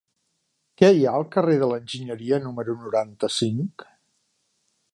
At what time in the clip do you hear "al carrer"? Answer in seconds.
1.17-1.57